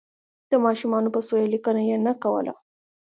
[0.51, 2.53] د ماشومانو په سویه لیکنه یې نه کوله.